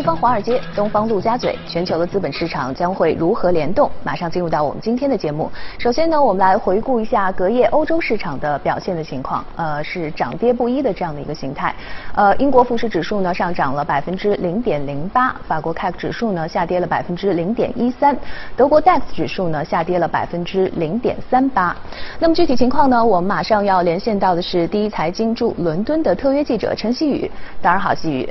[0.00, 3.90] 西方华尔街，东方陆家嘴，全球的资本市场将会如何联动？
[4.02, 5.52] 马上进入到我们今天的节目。
[5.78, 11.74] 首先呢，我们来回顾一下隔夜欧洲市场的表现的情况，呃，是涨跌不一的这样的一个形态。
[12.14, 18.16] 呃，英国富时指数呢上涨了百分之零点零八，法国 CAC 指数呢下跌了百分之零点一三，
[18.56, 21.76] 德国 DAX 指数呢下跌了百分之零点三八。
[22.18, 27.30] 那么具体情况呢，我们马上要连线到的是第一财经驻伦敦的特约记者陈希宇。
[27.60, 28.26] 早上好，希宇。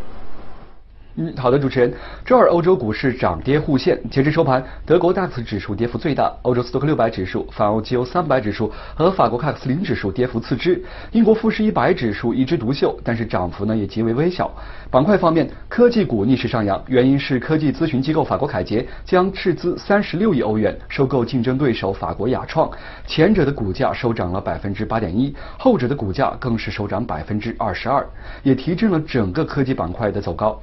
[1.22, 1.94] 嗯，好的，主持人。
[2.24, 10.82] 周二欧洲股市涨跌互现，截至收盘，德国 DAX 指数跌幅最大，欧洲斯托克六百指数、泛欧 G O 三百指数和法国 CAC 四零指数跌幅次之。
[11.12, 14.50] 英国富时一百指数一枝独秀，但是涨幅呢也极为微小。
[14.90, 22.72] 板块方面，科技股逆势上扬，原因是科技咨询机构法国凯捷将斥资三十六亿欧元收购竞争对手法国雅创，
[23.06, 28.08] 前者的股价收涨了百分之八点一，后者的股价更是收涨百分之二十二，
[28.42, 30.58] 也提振了整个科技板块的走高。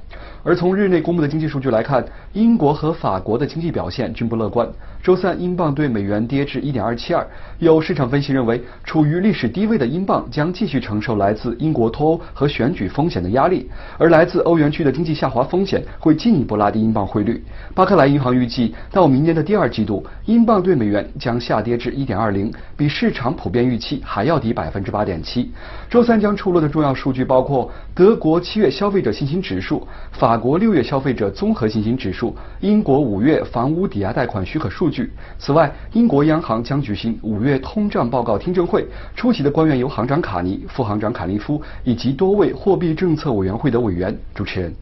[0.47, 4.65] 而从日内公布的经济数据来看，英国和法国的经济表现均不乐观。
[5.07, 7.25] 周三，英镑对美元跌至一点二七二。
[7.59, 17.41] 有市场分析认为，处于历史低位的英镑将继续承受来自英国脱欧和选举风险的压力，而来自欧元区的经济下滑风险会进一步拉低英镑汇率。
[17.73, 25.49] 巴克莱银行预计，到明年的第二季度，英镑对美元将下跌至一点二零，比市场普遍预期还要低百分之八点七。
[25.89, 34.96] 周三将出炉的重要数据包括德国七月消费者信心指数、法国六月消费者综合信心指数、英国五月房屋抵押贷款许可数据。
[35.37, 44.17] 此外，英国央行将举行五月通胀报告听证会，出席的官员由行长卡尼、副行长卡利夫以及多位货币政策委员会的委员。
[44.33, 44.73] 主持人。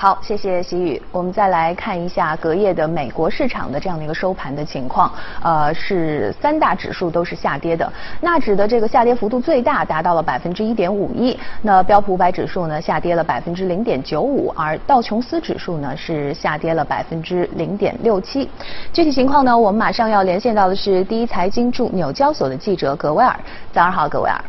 [0.00, 1.02] 好，谢谢习宇。
[1.12, 5.12] 我们再来看一下隔夜的美国市场的这样的一个收盘的情况。
[5.42, 11.38] 呃，是三大指数都是下跌的，纳指的这个下跌幅度最大，达到了百分之一点五一。
[11.60, 18.48] 那标普五百指数呢，下跌了百分之零点九五，而道琼斯指数呢是下跌了百分之零点六七。
[18.94, 23.38] 具体情况呢，我们马上要连线到的是第一财经驻纽交所的记者格威尔。
[23.70, 24.40] 早上好，格威尔。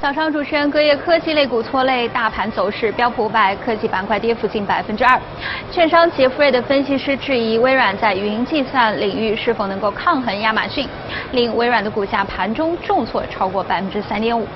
[0.00, 5.20] 早上，主持人，隔夜科技类股拖累大盘走势，标普五百科技板块跌幅近百分之二。
[5.72, 10.86] 券商杰弗瑞的分析师质疑微软在云计算领域是否能够抗衡亚马逊，
[11.32, 14.46] 令微软的股价盘中重挫超过百分之三点五。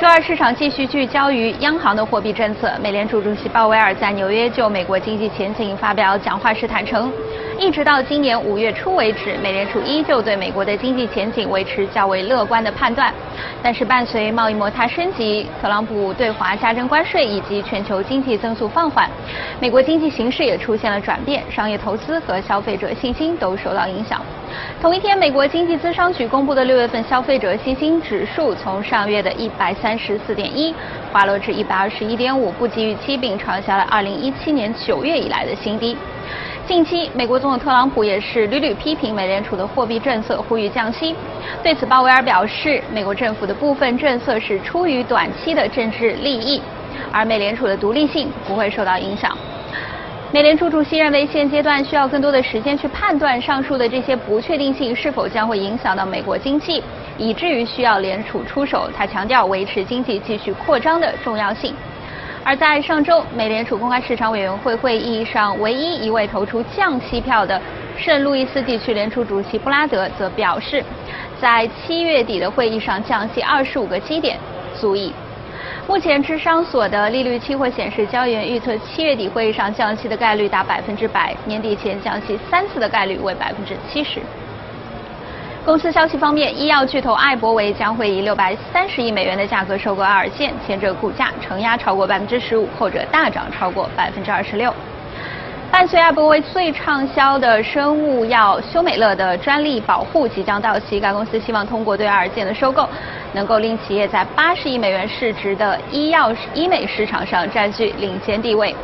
[0.00, 7.12] 周二市场继续聚焦于央行的货币政策，美联储主席鲍威尔在纽约就美国经济前景发表讲话时坦诚。
[7.56, 13.14] 一直到今年五月初为止，美联储依旧对美国的经济前景维持较为乐观的判断。
[13.62, 19.08] 但是，伴随贸易摩它升级、特朗普对华加征关税以及全球经济增速放缓，
[19.60, 24.20] 美国经济形势也出现了转变，商业投资和消费者信心都受到影响。
[24.80, 30.74] 同一天，美国经济咨商局公布的六月份消费者信心指数从上月的一百三十四点一
[31.12, 35.96] 滑落至一百二十一点五，不及预期，并创下了二零一七年九月以来的新低。
[36.64, 41.14] 近期，美国总统特朗普也是屡屡批评美联储的货币政策，呼吁降息。
[41.60, 46.62] 对此，鲍威尔表示，美国政府的部分政策是出于短期的政治利益，
[47.10, 49.36] 而美联储的独立性不会受到影响。
[50.30, 56.82] 美联储主席认为，现阶段需要更多的时间去判断上述的这些不确定性是否将会影响到美国经济，
[57.18, 58.88] 以至于需要联储出手。
[58.96, 61.74] 他强调维持经济继续扩张的重要性。
[62.44, 67.60] 而在上周美联储公开市场委员会会议上，唯一一位投出降息票的
[67.96, 70.82] 圣路易斯地区联储主席布拉德则表示，
[71.40, 74.36] 在七月底的会议上降息二十五个基点
[74.74, 75.12] 足矣。
[75.86, 84.20] 目前智商所的利率期货显示，交易员预测七月底会议上降息的概率达百分之百，年底前降息三次的概率为百分之七十。
[85.64, 94.74] 公司消息方面，医药巨头艾伯维将会以六百三十亿美元的价格收购爱尔健，前者股价承压超过百分之十五，后者大涨超过百分之二十六。
[95.70, 102.88] 伴随艾伯维最畅销的生物药休美乐的专利保护即将到期，该公司希望通过对爱尔健的收购，
[103.32, 108.74] 能够令企业在八十亿美元市值的医药医美市场上占据领先地位。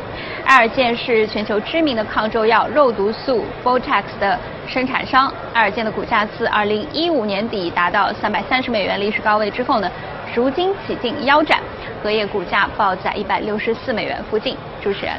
[0.45, 4.37] 爱尔健是全球知名的抗皱药肉毒素 Botox 的
[4.67, 5.31] 生产商。
[5.53, 9.89] 爱尔健的股价自2015年底达到330美元历史高位之后呢，
[10.33, 11.59] 如今几近腰斩，
[12.01, 14.57] 隔夜股价报在164美元附近。
[14.81, 15.13] 主持人，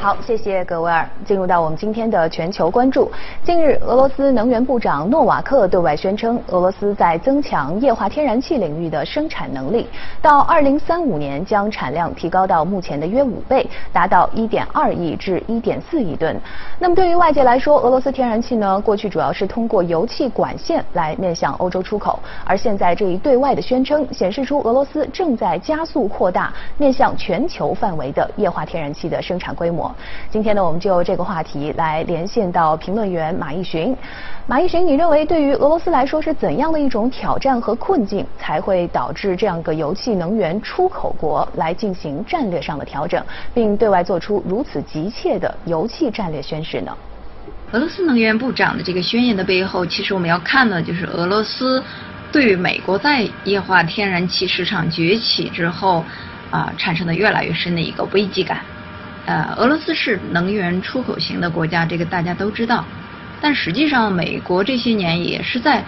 [0.00, 1.04] 好，谢谢葛维尔。
[1.24, 3.10] 进入到我们今天的全球关注。
[3.42, 9.88] 近日，俄罗斯能源部长诺瓦克对外宣称，俄罗斯在增强液化天然气领域的生产能力，
[10.22, 16.40] 到2035年将产量提高到目前的约五倍，达到1.2亿至1.4亿吨。
[16.78, 29.87] 那么对于外界来说，俄罗斯天然气呢，过去主要是通过油气管线来面向欧洲出口，而现在这一对外的宣称，显示出俄罗斯正在加速扩大面向全球范围的液化天然气的生产规模。
[30.30, 33.96] 今天呢，我们就这个话题来连线到评论员马毅寻。
[34.46, 46.96] 马毅寻，你认为对于俄罗斯来说是怎样的一种挑战和困境，才会导致这样个油气能源出口国来进行战略上的调整，并对外做出如此急切的油气战略宣示呢？
[47.72, 51.82] 俄罗斯能源部长的这个宣言的背后，其实我们要看的就是俄罗斯
[52.32, 56.02] 对于美国在液化天然气市场崛起之后
[56.50, 58.60] 啊产生的越来越深的一个危机感。
[59.28, 62.82] 呃，俄罗斯是能源出口型的国家，这个大家都知道。
[63.42, 65.84] 但实际上，美国这些年也是在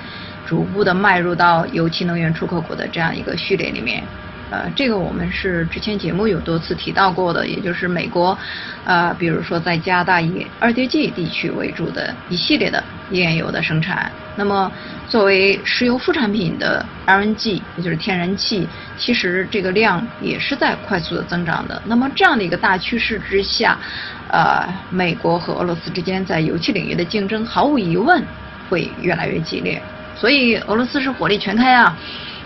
[0.47, 4.05] 逐步的迈入到油气能源出口国的这样一个序列里面。
[4.51, 8.37] 呃，这个我们是之前节目有多次提到过的，也就是美国，
[8.85, 14.11] 呃，比如说在加大以二叠纪地区为主的一系列的页岩油的生产。
[14.37, 14.73] 那么，
[15.09, 18.67] 作为石油副产品的 LNG，也就是天然气，
[18.97, 21.81] 其实这个量也是在快速的增长的。
[21.87, 23.79] 那么这样的一个大趋势之下，
[24.31, 28.21] 呃，美国和俄罗斯之间在油气领域的竞争，毫无疑问
[28.69, 29.81] 会越来越激烈。
[30.17, 31.97] 所以俄罗斯是火力全开啊，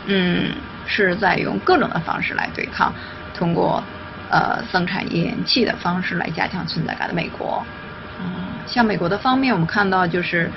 [0.04, 0.50] 嗯。
[0.86, 2.92] 是在用各种的方式来对抗，
[3.34, 3.82] 通过
[4.30, 7.62] 呃生产页岩气的方式来加强存在感的美国。
[8.20, 8.26] 嗯，
[8.66, 10.50] 像美国的方面，我们看到就是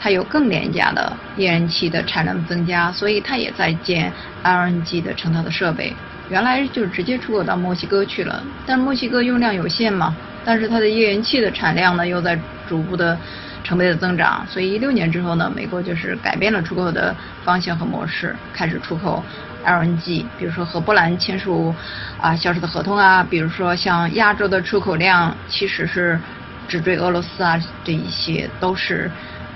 [0.00, 4.12] 它有更廉价的页岩气的产量增加，所以它也在建
[4.44, 5.92] LNG 的成套的设备。
[6.28, 10.14] 原来就直接出口到墨西哥去了，但墨西哥用量有限嘛，
[10.44, 12.38] 但是它的页岩气的产量呢又在
[12.68, 13.18] 逐步的。
[13.64, 17.14] 成倍的增长，所以一六年之后呢，美国就是改变了出口的
[17.44, 19.22] 方向和模式，开始出口
[19.64, 21.74] LNG，比如说和波兰签署
[22.20, 26.18] 啊销售的合同啊，比如说像亚洲的出口量其实是
[26.66, 29.10] 只追俄罗斯啊，这一些都是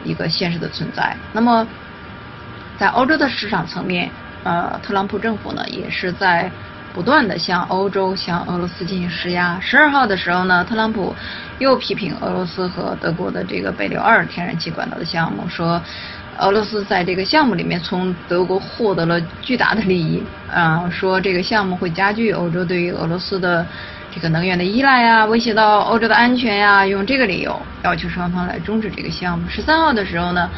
[0.05, 1.17] 一个现实的存在。
[1.33, 1.67] 那么
[2.79, 4.11] 在欧洲的市场层面，
[4.45, 6.51] 呃，特朗普政府呢也是在。
[6.97, 9.61] 不断的向欧洲、向俄罗斯进行施压。
[9.61, 11.15] 十二号的时候呢，特朗普
[11.59, 15.79] 又批评俄罗斯和德国的这个北流二天然气管道的项目，说
[16.39, 23.67] 俄罗斯在这个项目里面从德国获得了巨大的利益，啊，说这个项目会加剧欧洲对于俄罗斯的
[24.11, 29.47] 这个能源的依赖啊，威胁到欧洲的安全呀，用这个理由要求双方来终止这个项目。
[29.51, 30.49] 十三号的时候呢，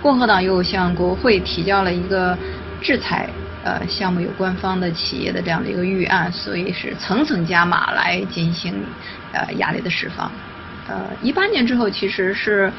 [0.00, 2.38] 共和党又向国会提交了一个
[2.80, 3.28] 制裁。
[3.64, 8.72] 呃，项目有官方的企业的这样的一个预案，所以是层层加码来进行
[9.32, 10.30] 呃压力的释放。
[10.88, 12.72] 呃，一八年之后其实是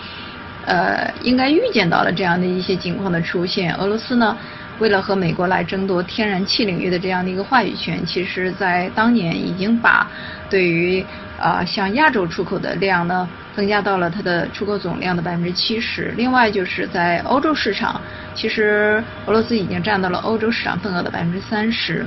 [0.65, 3.75] 呃应该预见到了这样的一些情况的出现。
[3.75, 4.35] 俄罗斯呢，
[4.79, 10.09] 为了和美国来争夺天然气领域的这样的一个话语权，其实在当年已经把
[10.49, 11.05] 对于
[11.39, 13.27] 啊向亚洲出口的量呢。
[13.55, 16.13] 增加到了它的出口总量的百分之七十。
[16.15, 17.99] 另外就是在欧洲市场，
[18.33, 22.05] 其实俄罗斯已经占到了欧洲市场份额的百分之三十。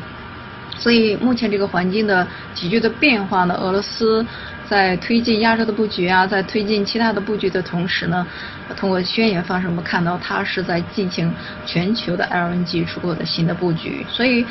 [0.74, 4.24] 所以目前这个环境的急剧的变化呢，俄罗斯
[4.66, 8.26] 在推进亚洲的布局啊，在推进其他的布局的同时呢，
[8.74, 11.30] 通过宣言方式我们看到它是在进行
[11.66, 14.06] 全球的 LNG 出口的新的布局。
[14.08, 14.46] 所以，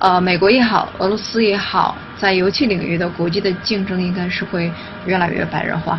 [0.00, 4.70] 呃，美国也好，俄罗斯也好，在油气领域的国际的竞争应该是会
[5.04, 5.98] 越来越白热化。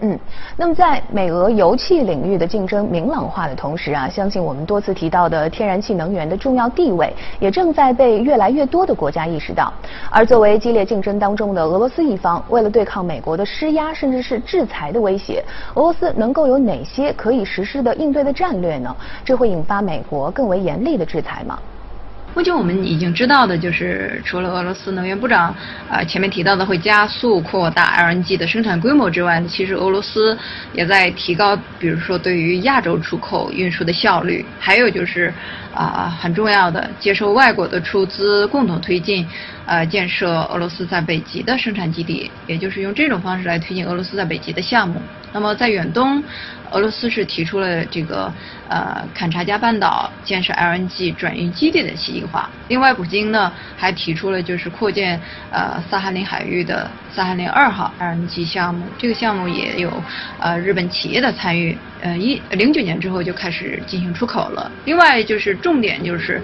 [0.00, 0.16] 嗯，
[0.54, 7.10] 那么在美俄油气领域的竞争明朗化的同时啊，相信我们多次提到的天然气能源的重要地位，
[7.40, 9.72] 也正在被越来越多的国家意识到。
[10.10, 15.42] 而作为激烈竞争当中的俄罗斯一方，为了对抗美国的施压甚至是制裁的威胁，
[15.74, 18.94] 俄罗斯能够有哪些可以实施的应对的战略呢？
[19.24, 21.58] 这会引发美国更为严厉的制裁吗？
[22.34, 25.52] 目前我们已经知道的就是，除了俄罗斯能源部长
[25.90, 30.38] 啊前面提到的会加速扩大 LNG 的生产规模之外，其实俄罗斯
[30.72, 35.34] 也在提高，比如说对于亚洲出口运输的效率，还有就是
[35.74, 39.26] 啊很重要的接受外国的出资，共同推进
[39.66, 45.02] 呃建设俄罗斯在北极的生产基地，也就是用这种方式来推进俄罗斯在北极的项目。
[45.32, 46.22] 那么在远东，
[46.70, 48.32] 俄罗斯是提出了这个
[48.68, 52.48] 呃坎察加半岛建设 LNG 转运基地的计划。
[52.68, 55.20] 另外，普京呢还提出了就是扩建
[55.50, 59.92] 呃萨哈林海域的萨哈林二号 LNG 项目，这个项目也有
[60.38, 61.76] 呃日本企业的参与。
[62.00, 64.70] 呃，一零九年之后就开始进行出口了。
[64.84, 66.40] 另外就是重点就是，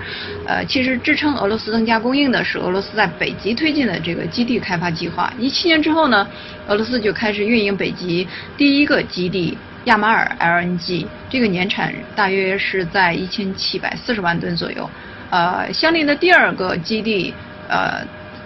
[0.49, 5.33] 呃，其实支撑俄罗斯增加供应的是俄罗斯在北极推进的这个基地开发计划。
[5.39, 6.27] 一七年之后呢，
[6.67, 14.89] 俄罗斯就开始运营北极第一个基地亚马尔 LNG，这个年产大约是在一千七百四十万吨左右。
[15.31, 17.35] 呃，相邻的第二个基地，
[17.69, 18.03] 呃，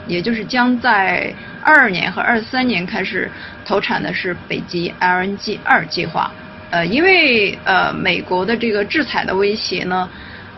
[0.07, 1.33] 也就是将在
[1.63, 3.31] 二二年和二三年开始
[3.65, 6.33] 投产的是北极 LNG 二计划。
[6.71, 10.09] 呃，因为呃，美国的这个制裁的威胁呢，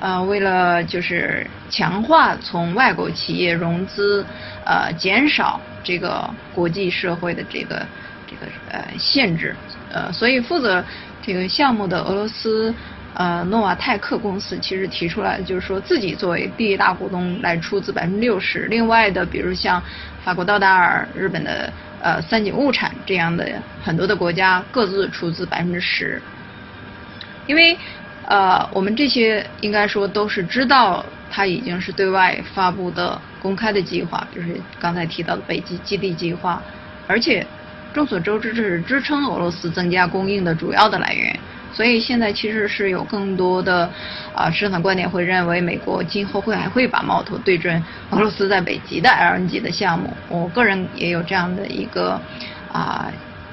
[0.01, 4.25] 呃，为了就是强化从外国企业融资，
[4.65, 7.87] 呃，减少这个国际社会的这个
[8.27, 9.55] 这个呃限制，
[9.93, 10.83] 呃，所以负责
[11.23, 12.75] 这个项目的俄罗斯
[13.15, 19.83] 呃诺瓦泰克公司其实提出来就是说自己作为第一大股东来出资百分之六十，另外的比如像
[20.25, 21.73] 法国道达尔、日本的。
[22.03, 23.47] 呃，三井物产这样的
[23.85, 26.19] 很多的国家各自出资百分之十，
[27.47, 27.79] 因为
[28.31, 36.63] 呃，我们这些应该说都是知道它已经是对外发布的公开的计划，就是刚才提到的北极基地计划，
[37.09, 37.45] 而且
[37.93, 41.37] 众所周知，这是支撑俄罗斯增加供应的主要的来源。
[41.73, 43.91] 所以现在其实是有更多的
[44.33, 50.17] 啊市场观点会认为，美国今后会还会把矛头对准俄罗斯在北极的 LNG 的项目。
[50.29, 52.21] 我个人也有这样的一个
[52.73, 53.11] 啊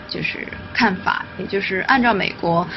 [0.07, 2.67] 就是看法，也就是按照美国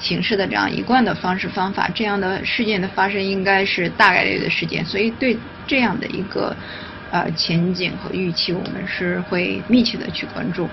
[0.00, 4.84] 形式的这样一贯的方式方法，这样的事件的发生应该是大概率的事件。
[4.84, 6.56] 所以对这样的一个
[7.10, 10.68] 呃前景和预期，我们是会密切的去关注。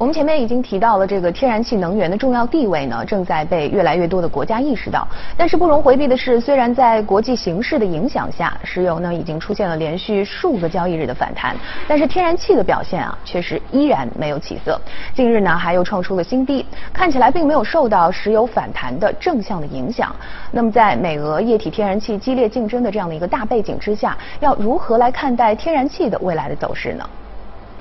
[0.00, 5.06] 我们前面已经提到了这个天然气能源的重要地位呢，正在被越来越多的国家意识到。
[5.36, 11.54] 但是不容回避的是，虽然在国际形势的影响下，石油呢已经出现了连续数个交易日的反弹，
[11.86, 14.80] 但是天然气的表现啊，确实依然没有起色。
[15.14, 16.64] 近日呢，还又创出了新低，
[16.94, 20.16] 看起来并没有受到石油反弹的正向的影响。
[20.50, 27.06] 那么在美俄液体天然气激烈竞争的这样的一个大背景之下，要如何来看待天然气的未来的走势呢？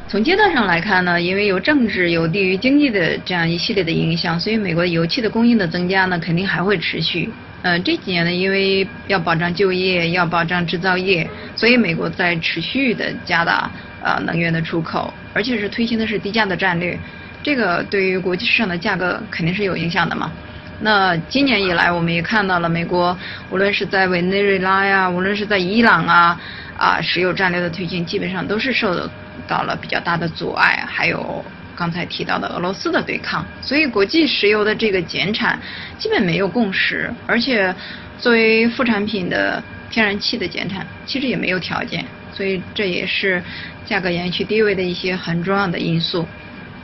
[0.10, 7.30] 从阶段上来看呢，因为有政治、有地域经济的这样一系列的影响，所以美国油气的供应的增加呢，肯定还会持续。
[7.62, 13.70] 呃，这几年呢，因为要保障就业，要保障制造业，所以美国在持续的加大
[14.02, 16.98] 呃能源的出口，而且是推行的是低价的战略。
[17.44, 20.32] 这个对于国际市场的价格肯定是有影响的嘛。
[20.80, 23.16] 那今年以来，我们也看到了美国
[23.52, 26.42] 无论是在委内瑞拉呀，无论是在伊朗啊，
[26.76, 29.08] 啊石油战略的推进，基本上都是受。
[29.48, 31.44] 到了比较大的阻碍，还有
[31.76, 35.58] 刚才提到的俄罗斯的对抗，所以国际石油的这个减产
[35.98, 37.74] 基本没有共识，而且
[38.18, 42.04] 作为副产品的天然气的减产其实也没有条件，
[42.34, 43.42] 所以这也是
[43.86, 46.28] 价格延续低位的一些很重要的因素。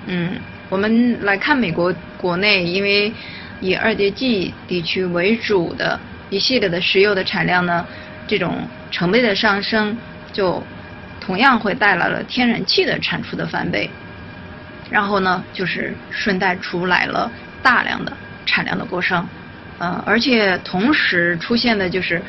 [0.05, 3.11] 嗯，我们来看美国国内，因为
[3.59, 7.85] 以二叠纪地区为主的一系列的石油的产量呢，
[8.27, 9.97] 这种成倍的上升
[10.31, 10.63] 就。
[11.25, 13.89] 同样会带来了天然气的产出的翻倍，
[14.91, 17.31] 然后呢，就是顺带出来了
[17.63, 18.13] 大量的
[18.45, 19.27] 产量的过剩，
[19.79, 22.21] 呃，而且同时出现的就是，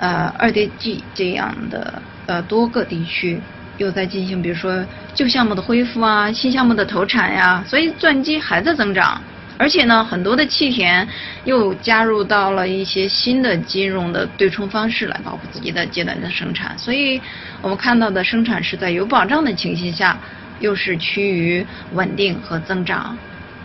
[0.00, 3.38] 呃，二叠纪这样的呃多个地区
[3.76, 4.82] 又在进行，比如说
[5.14, 9.20] 旧项目的恢复啊，新项目的投产呀，所以钻机还在增长。
[9.58, 11.06] 而且呢，很多的气田
[11.44, 17.20] 又加入到了一些新的金融的对冲方式来保护自己的阶段的生产，所以
[17.60, 20.18] 我们看到的生产是在有保障的情形下，
[20.58, 23.16] 又是趋于稳定和增长。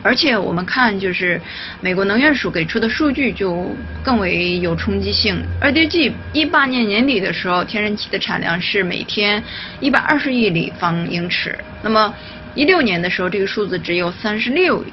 [0.04, 1.42] 而且我们看，就是
[1.82, 5.44] 美国能源署给出的数据就更为有冲击性。
[5.60, 9.44] 二叠纪一八年年底的时候，天然气的产量是每天
[9.82, 12.14] 一百二十亿立方英尺，那么
[12.54, 14.86] 一六年的时候，这个数字只有三十六。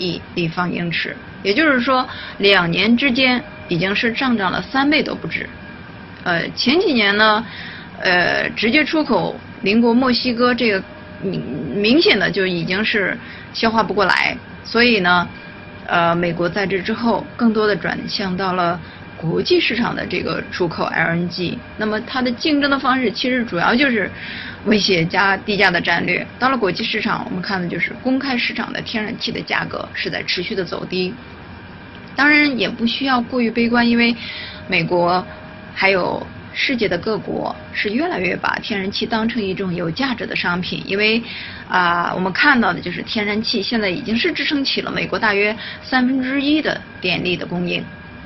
[0.00, 1.14] 一立方英尺，
[1.44, 5.48] 也就是说，两年之间已经是上涨了三倍都不止。
[6.24, 7.44] 呃，前几年呢，
[8.00, 10.82] 呃，直接出口邻国墨西哥这个
[11.22, 11.40] 明
[11.76, 13.16] 明显的就已经是
[13.52, 15.28] 消化不过来，所以呢，
[15.86, 18.80] 呃，美国在这之后更多的转向到了。
[19.20, 24.10] 国际市场的这个出口 LNG，那么它的竞争的方式其实主要就是
[24.64, 26.26] 威胁加低价的战略。
[26.38, 31.12] 到了国际市场，我们看的就是公开市场的天然气的价格是在持续的走低。
[32.16, 34.16] 当然也不需要过于悲观，因为
[34.66, 35.22] 美国
[35.74, 41.22] 还有世界的各国是越来越把天然气当成一种有价值的商品，因为
[41.68, 47.84] 啊，我们看到的就是天然气现在已经是支撑起了美国大约三分之一的电力的供应。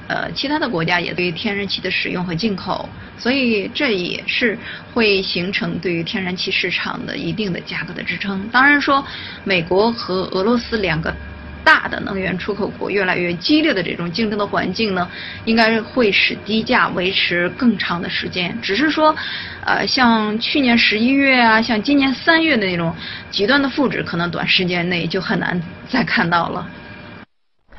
[0.09, 4.59] 呃，其他的国家也对于天然气的使用和进口，所以这也是
[4.93, 8.49] 会形成对于天然气市场的一定的价格的支撑。
[8.53, 9.05] 当然说，
[9.45, 11.15] 美国和俄罗斯两个。
[11.67, 15.09] 大的能源出口国越来越激烈的这种竞争的环境呢，
[15.47, 18.55] 应该会使低价维持更长的时间。
[18.61, 19.17] 只是说，
[19.65, 22.95] 呃，像去年十一月啊，像今年三月的那种
[23.31, 25.59] 极端的负值，可能短时间内就很难
[25.89, 26.69] 再看到了。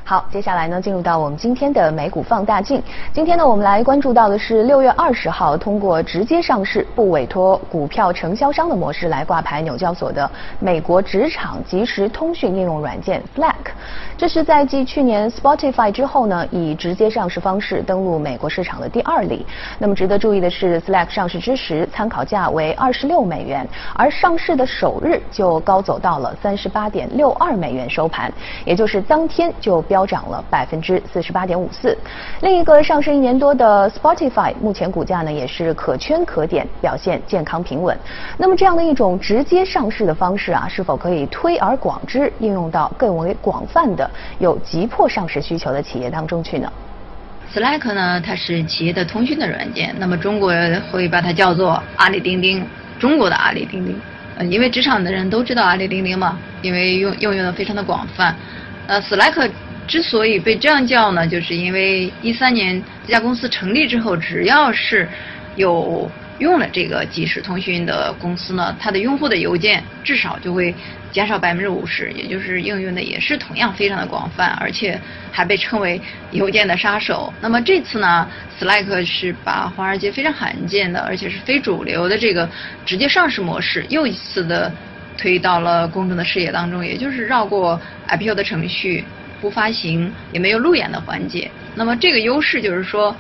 [0.08, 2.80] 好，接下来呢，进入到我们今天的美股放大镜。
[3.12, 13.74] 今天呢，我们来关注到的是六月二十号通过直接上市不委托股票承销商的模式来挂牌纽交所的美国职场即时通讯应用软件 Slack。
[14.16, 19.44] 这是在继去年 Spotify 之后呢，以直接上市方式登陆美国市场的第二例。
[19.80, 28.32] 那么值得注意的是，Slack 上市之时参考价为二十六美元，而上市的首日就高走到了三十八点六二美元收盘，
[28.66, 29.84] 也就是当天就。
[29.96, 31.98] 飙涨了百分之四十八点五四。
[32.42, 37.98] 另一个上市一年多的 Spotify，目前股价呢也是可圈可点，表现健康平稳。
[38.38, 46.70] 那么这样的一种直接上市的方式啊，是否可以推而广之，应用到更为广泛的有急迫上市需求的企业当中去呢
[47.54, 50.52] ？Slack 呢，它是企业的通讯的软件，那么中国
[50.92, 52.68] 会把它叫做阿里钉钉，
[53.00, 53.98] 中国的阿里钉钉。
[54.38, 58.36] 呃，因为职场的人都知道阿里钉钉嘛，因为用应用的非常的广泛。
[58.88, 59.50] 呃，Slack。
[59.88, 65.08] 之所以被这样叫呢，就是因为一三年这家公司成立之后，只要是
[65.56, 70.74] 有用了这个即时通讯的公司呢，它的用户的邮件至少就会
[71.12, 75.00] 减少百分之五十，也就是应用的也是同样非常的广泛，而且
[75.32, 76.02] 还被称为
[76.32, 77.34] 邮件的杀手。
[77.40, 78.28] 那么这次呢
[78.60, 82.50] ，Slack 是把华尔街非常罕见的，而且是非主流的这个
[82.86, 84.70] 直接上市模式，又一次的
[85.18, 89.06] 推到了公众的视野当中，也就是绕过 IPO 的程序。
[89.46, 93.16] 不发行也没有路演的环节，那么这个优势就是说，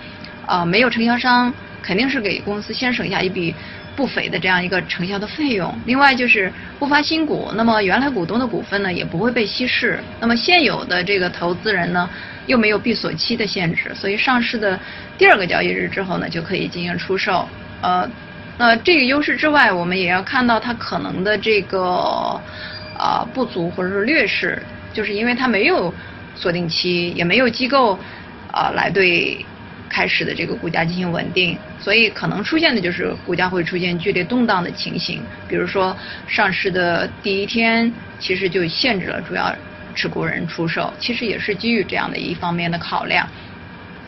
[0.48, 1.53] 啊，没有承销商，
[1.84, 3.53] 肯定是给公司先省下一笔
[3.96, 5.72] 不菲的这样一个承销的费用。
[5.86, 10.00] 另外就是不发新股，那么原来股东的股份呢也不会被稀释。
[10.20, 12.10] 那么现有的这个投资人呢
[12.48, 14.79] 又没有闭锁期的限制，所以上市的
[15.15, 17.48] 第二个交易日之后呢就可以进行出售。
[17.82, 18.10] 呃，
[18.58, 22.41] 那这个优势之外，我们也要看到它可能的这个
[22.98, 24.60] 啊不足或者是劣势，
[24.91, 25.94] 就是因为它没有。
[26.36, 27.98] 锁定期也没有机构
[28.51, 29.44] 啊来对
[29.89, 35.21] 开始的这个股价进行稳定，所以可能出现的就是股价会出现剧烈动荡的情形。
[35.48, 35.95] 比如说
[36.28, 39.56] 上市的第一天，其实就限制了主要
[39.95, 43.28] 持股人出售，其实也是基于这样的一方面的考量。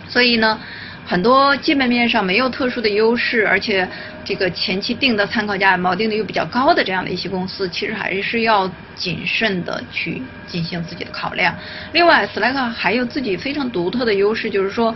[0.07, 0.59] 所以呢。
[1.07, 3.87] 很多基本面上没有特殊的优势，而且
[4.25, 11.55] 这个前期定的参考价锚定的又比较高的这样的一些公司，其实还是要谨慎的去进行自己的考量。
[11.93, 14.93] 另外，Slack 还有自己非常独特的优势，就是说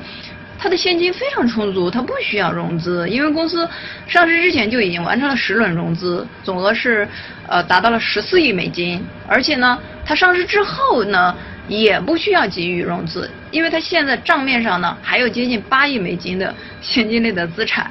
[0.59, 3.65] 它的现金非常充足，它不需要融资，因为公司
[4.05, 7.07] 上市之前就已经完成了十轮融资，总额是
[7.47, 11.33] 呃达到了十四亿美金，而且呢，它上市之后呢。
[11.79, 17.89] 也不需要急于融资，因为它现在账面上呢还有接近八亿美金的 现金类的资产，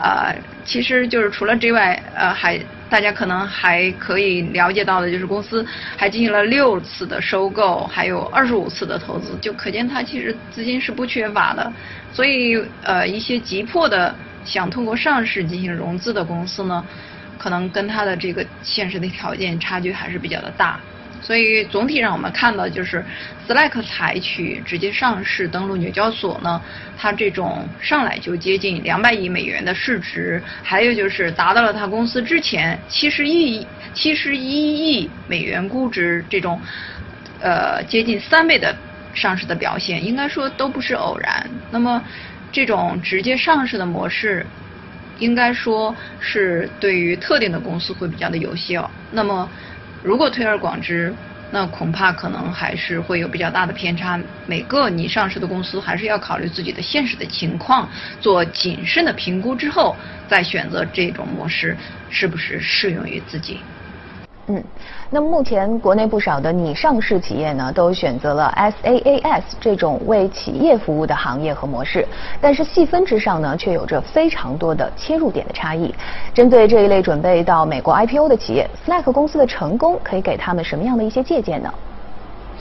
[0.00, 11.70] 啊，其实就是除了之外，呃，还大家可能还可以了解到的就是公司还进行了六次的收购，还有二十五次的投资，就可见它其实资金是不缺乏的，
[12.14, 16.82] 所以呃一些急迫的想通过上市进行融资的公司呢，
[17.36, 20.80] 可能跟它的这个现实的条件差距还是比较的大。
[21.28, 23.04] 所以总体上我们看到，就是
[23.46, 26.62] Slack 采取直接上市登陆纽交所呢，
[26.96, 36.58] 它这种上来就接近两百亿美元的市值，还有就是达到了它公司之前七十亿、七十一亿美元估值这种，
[37.40, 38.74] 呃接近三倍的
[39.12, 41.50] 上市的表现，应该说都不是偶然。
[41.70, 42.02] 那么
[42.50, 44.46] 这种直接上市的模式，
[45.18, 48.90] 应该说是对于特定的公司会比较的有效。
[49.10, 49.50] 那么
[50.02, 51.18] 如果推而广之，
[51.50, 54.22] 那恐怕可能还是会有比较大的偏差。
[54.46, 63.66] 每个你上市的公司还是要考虑自己的现实的情况，做谨慎的评估之后，再选择这种模式是不是适用于自己。
[64.50, 64.64] 嗯，
[65.10, 72.06] 那么目前国内不少的拟上市企业呢，都选择了 SaaS 这种为企业服务的行业和模式，
[72.40, 75.94] 但是细分之上呢，却有着非常多的切入点的差异。
[76.32, 81.72] 针对这一类准备到美国 IPO 的企业，Slack 公司的成功可以给他们什么样的一些借鉴呢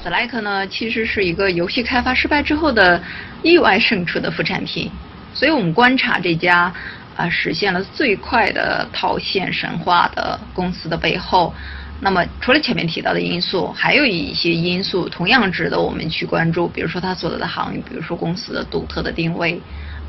[0.04, 3.02] ？Slack 呢，其实是一个游戏开发失败之后的
[3.41, 4.91] 意外胜出的副产品，
[5.34, 6.73] 所以我们观察这家。
[7.17, 11.53] 啊实现了最快的套现神话的公司的背后，
[11.99, 19.60] 那么除了前面提到的因素，还有一些因素同样值得我们去关注，比如说它所在的行业，比如说公司的独特的定位。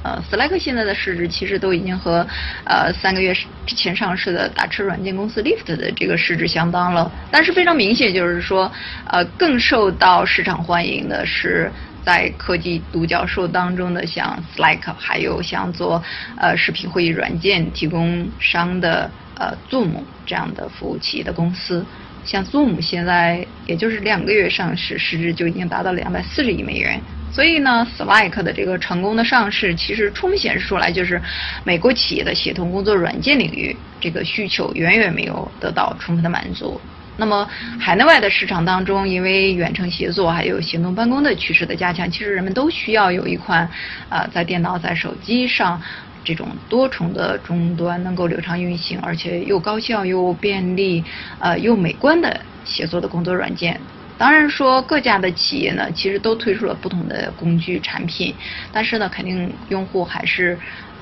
[0.05, 2.25] 呃，Slack 现在的市值其实都已经和
[2.65, 3.35] 呃三个月
[3.67, 7.11] 之前上市的打车软件公司 Lyft 的这个市值相当了。
[7.33, 8.71] 但是非常明显，就是说，
[9.09, 11.69] 呃，更受到市场欢迎的是
[12.09, 16.03] 在科技独角兽当中的像 Slack，还有像做
[16.39, 19.91] 呃视频会议软件提供商的呃 Zoom
[20.25, 21.85] 这样的服务器的公司。
[22.25, 26.99] 像 Zoom 现在也就是两个月上市，市值就已经达到了两百四十亿美元。
[27.31, 31.21] 所以呢，Slack 的这个成功的上市，其实充分显示出来，就是
[31.63, 36.81] 美国企业的协同工作软件领域这个需求远远没有得到充分的满足。
[37.19, 37.47] 那么
[37.81, 43.69] 海内外的市场当中，因为远程协作还有行动办公的趋势的加强，其实人们都需要有一款
[44.09, 45.83] 啊，在电脑、在手机上
[46.25, 51.05] 这种多重的终端能够流畅运行，而且又高效又便利，
[51.41, 53.81] 呃又美观的协作的工作软件。
[54.17, 58.33] 当然说各家的企业呢，其实都推出了不同的工具产品，
[58.73, 60.57] 但是呢，肯定用户还是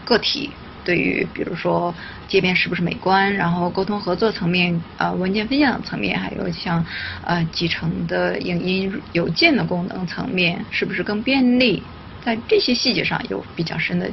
[0.05, 0.51] 个体。
[0.87, 1.93] 对于比如说
[2.29, 6.83] 界面是不是美观，然后沟通合作层面，呃，文件分享层面，还有像
[7.27, 11.83] 呃集成的影音邮件的功能层面，是不是更便利，
[12.25, 14.09] 在这些细节上有比较深的。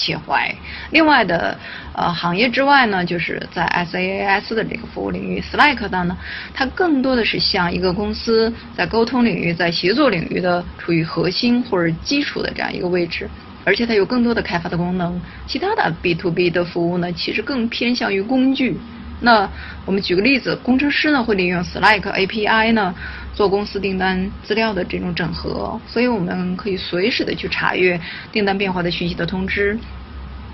[0.00, 0.54] 切怀。
[0.92, 1.58] 另外的
[1.92, 6.16] 呃行业之外呢，就是在 SaaS 的这个服务领域，Slack 的呢，
[6.54, 13.28] 它更多的是像一个公司在沟通领域、在协作领域的处于核心或者基础的这样一个位置，
[13.68, 15.20] 而且它有更多的开发的功能。
[15.46, 18.78] 其他的 B to B 的服务呢，其实更偏向于工具。
[19.20, 19.46] 那
[19.84, 22.94] 我们举个例子，工程师呢会利用 Slack API 呢
[23.34, 28.00] 做公司订单资料的这种整合，所以我们可以随时的去查阅
[28.32, 29.78] 订单变化的讯息的通知。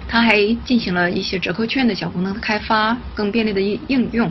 [0.08, 4.28] 它还进行了一些折扣券的小功能的开发，更便利的应应用。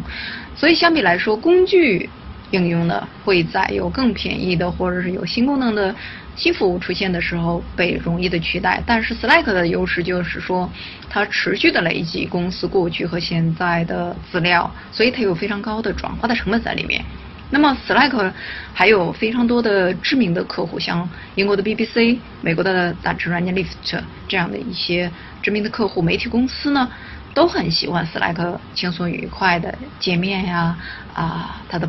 [0.57, 2.09] 所以相比来说，工具
[2.51, 5.95] 应用呢会在有更便宜的或者是有新功能的。
[6.35, 10.69] 新服务出现的时候被容易的取代，但是 Slack 的优势就是说，
[11.09, 17.03] 它持续的累积公司过去和现在的资料，所以它有非常高的转化的成本在里面。
[17.51, 18.33] 那么 Slack
[18.73, 25.11] 还有非常多的知名的客户，像英国的 BBC、美国的打车软件 Lyft 这样的一些
[25.43, 26.89] 知名的客户，媒体公司呢
[27.35, 30.75] 都很喜欢 Slack 轻松愉快的界面呀，
[31.13, 31.87] 啊，它的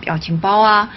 [0.00, 0.90] 表情包啊。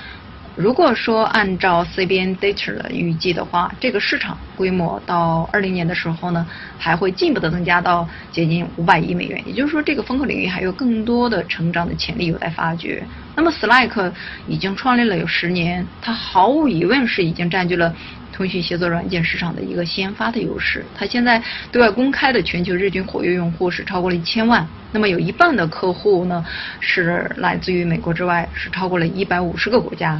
[0.57, 6.47] 如果说按照 CBN Data 的预计的话，这个市场规模到二零年的时候呢，
[6.79, 9.39] 还会进一步的增加到接近五百亿美元。
[9.45, 13.03] 也就是说，这个风口领域还有更多的成长的潜力有待发掘。
[13.35, 14.11] 那么，Slack
[14.47, 17.95] 已经创立了有十年，它毫无疑问是已经占据了
[18.33, 20.83] 通讯协作软件市场的一个先发的优势。
[20.97, 21.39] 它现在
[21.71, 26.43] 对外公开的全球日均活跃用户是超过了一千万，那么有一半的客户呢
[26.79, 30.19] 是来自于美国之外，是超过了一百五十个国家。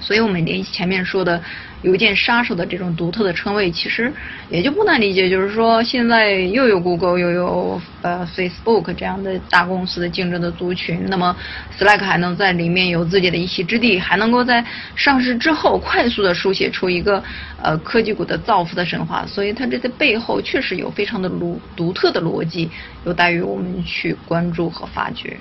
[0.00, 1.42] 所以我们连前面说的
[1.82, 4.12] 邮件杀手的这种独特的称谓，其实
[4.50, 11.36] 也就不难理解，就是说现在又有 Google 又有呃 Facebook 这样的大公司的竞争的族群，那么
[11.78, 17.22] Slack 还能在里面有自己的一席之地，还能够在上市之后快速的书写出一个
[17.62, 22.70] 呃科技股的造福的神话，所以它这在背后确实有非常的独独特的逻辑，
[23.04, 25.36] 有待于我们去关注和发掘。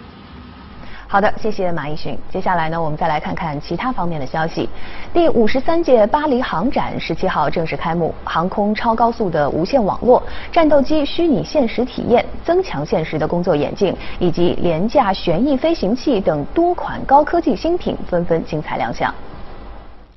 [1.16, 2.20] 好的，谢谢马一迅。
[2.30, 4.68] 接下来呢，我们再来看看其他方面的消息。
[5.14, 19.10] 第五十三届巴黎航展十七号正式开幕，航空超高速的无线网络、战斗机虚拟现实体验、增强现实的工作眼镜以及廉价旋翼飞行器等多款高科技新品纷纷精彩亮相。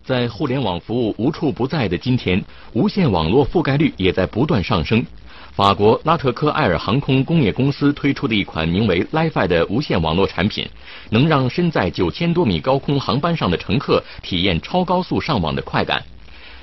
[0.05, 5.07] 在互联网服务无处不在的今天，无线网络覆盖率也在不断上升。
[5.59, 10.65] 法国拉特科埃尔航空工业公司推出的一款名为 “Li-Fi” 的无线网络产品，
[11.11, 16.01] 能让身在九千多米高空航班上的乘客体验超高速上网的快感。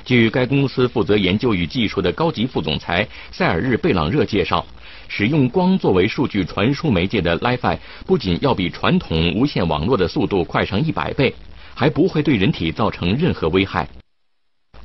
[0.06, 4.66] 据该公司负责研究与技术的高级副总裁塞尔日贝朗热介绍，
[5.10, 11.36] 使用光作为数据传输媒介的 Li-Fi 不仅要比传统无线网络的速度快上一百倍，
[11.74, 13.86] 还不会对人体造成任何危害。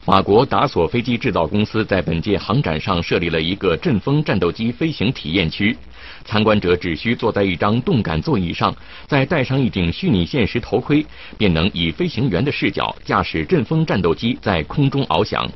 [0.03, 5.77] 法国达索飞机制造公司在本届航展上设立了一个阵风战斗机飞行体验区，
[6.25, 8.75] 参观者只需坐在一张动感座椅上，
[9.07, 11.05] 再戴上一顶虚拟现实头盔，
[11.37, 15.47] 便能以飞行员的视角驾驶阵风战斗机在空中翱翔。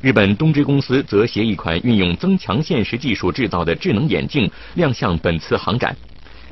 [0.00, 5.94] 日本东芝公司则携一款运用增强现实技术制造的智能眼镜亮相本次航展。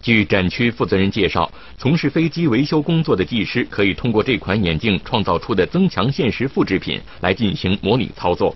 [0.01, 8.55] 据展区负责人介绍，从事飞机维修工作的技师可以通过这款眼镜创造出的增强现实复制品来进行模拟操作。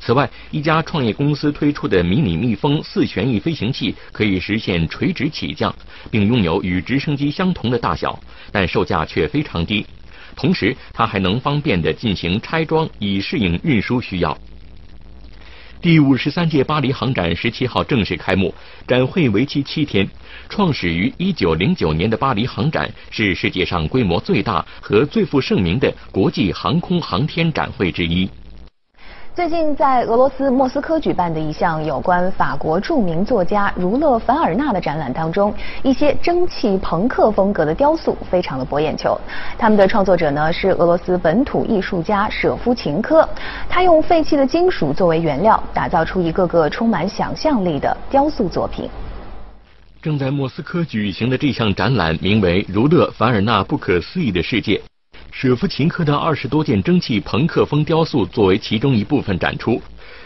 [0.00, 5.74] 此外，一家创业公司推出的迷你蜜蜂四旋翼飞行器可以实现垂直起降，
[6.10, 8.18] 并拥有与直升机相同的大小，
[8.50, 9.86] 但售价却非常低。
[10.36, 14.36] 同时，它还能方便地进行拆装，以适应运输需要。
[15.84, 18.54] 第五十三届巴黎航展十七号正式开幕，
[18.88, 20.08] 展会为期七天。
[20.48, 28.26] 创始于一九零九年的巴黎航展是世界上规模最大和最负盛名的国际航空航天展会之一。
[29.34, 39.20] 最近在俄罗斯莫斯科举办的一项有关法国著名作家儒勒·凡尔纳的展览当中，一些蒸汽朋克风格的雕塑非常的博眼球。
[39.58, 43.28] 他们的创作者呢是俄罗斯本土艺术家舍夫琴科，
[43.68, 48.88] 他用废弃的金属作为原料，打造出一个个充满想象力的雕塑作品。
[50.00, 54.76] 正在莫斯科举行的这项展览名为《儒勒·凡尔纳不可思议的世界》。
[55.36, 59.82] 舍夫琴科的二十多件蒸汽朋克风雕塑作为其中一部分展出。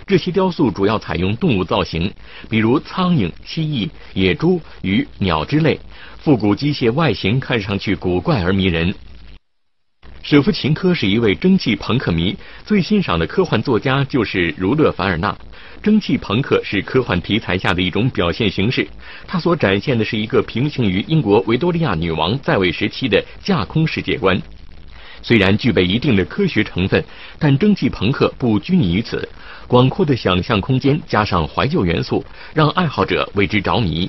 [0.07, 2.13] 这些雕塑主要采用动物造型，
[2.51, 5.81] 比如苍蝇、蜥蜴、野猪、鱼、鸟之类，
[6.19, 8.95] 复古机械外形看上去古怪而迷人。
[10.23, 15.35] 舍夫琴科是一位蒸汽朋克迷，最欣赏的科幻作家就是儒勒·凡尔纳。
[15.83, 18.87] 蒸汽朋克是科幻题材下的一种表现形式，
[19.27, 24.39] 它所展现的是一个平行于英国维多利亚女王在位时期的架空世界观。
[25.23, 27.05] 虽然具备一定的科学成分，
[27.39, 29.29] 但蒸汽朋克不拘泥于此。
[29.67, 34.09] 广阔的想象空间加上怀旧元素，让爱好者为之着迷。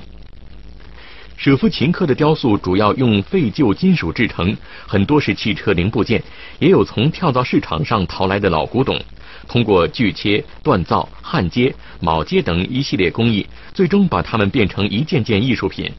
[1.36, 6.22] 舍夫琴科的雕塑主要用废旧金属制成，很多是汽车零部件，
[6.60, 9.00] 也有从跳蚤市场上淘来的老古董。
[9.48, 15.90] 通过锯切、锻造、焊接、铆接等一系列工艺，最终把它们变成一件件艺术品。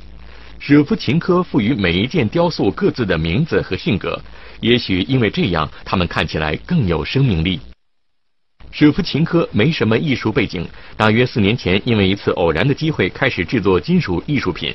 [0.61, 4.21] 舍夫琴科赋予每一件雕塑各自的名字和性格。
[4.61, 7.59] 也许因为这样，他们看起来更有生命力。
[8.71, 10.69] 舍夫琴科没什么艺术背景，
[10.99, 14.75] 大约四年前因为一次偶然的机会开始制作金属艺术品。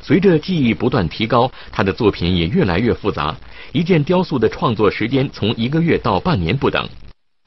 [0.00, 3.36] 随着技艺不断提高，他的作品也越来越复杂。
[3.72, 6.88] 一件雕塑的创作时间从一个月到半年不等。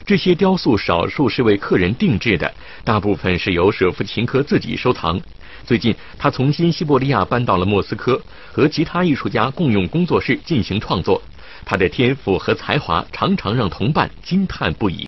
[0.05, 5.19] 这些雕塑少数是为客人定制的，大部分是由舍夫琴科自己收藏。
[5.67, 8.21] 最近，他从新西伯利亚搬到了莫斯科，
[8.53, 11.21] 和其他艺术家共用工作室进行创作。
[11.65, 15.05] 他的天赋和才华常常让同伴惊叹不已。